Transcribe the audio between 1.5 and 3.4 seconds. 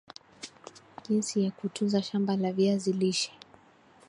kutunza shamba la viazi lishe